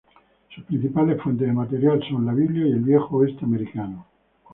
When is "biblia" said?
2.33-2.65